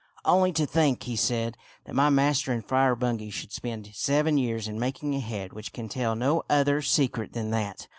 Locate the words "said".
1.15-1.57